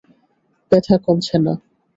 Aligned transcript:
ব্যাথা 0.71 0.95
কমছে 1.05 1.37
না। 1.37 1.53